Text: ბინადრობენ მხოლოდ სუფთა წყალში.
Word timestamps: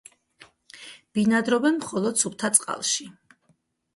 ბინადრობენ 1.17 1.77
მხოლოდ 1.83 2.17
სუფთა 2.21 2.51
წყალში. 2.57 3.09